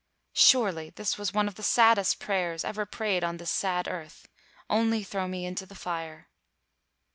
[0.33, 4.27] Surely this was one of the saddest prayers ever prayed on this sad earth—
[4.67, 6.27] 'Only throw me into the fire!'